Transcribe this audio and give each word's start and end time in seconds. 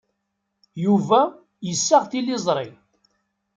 Yuba 0.85 1.21
yessaɣ 1.67 2.03
tiliẓri. 2.11 2.69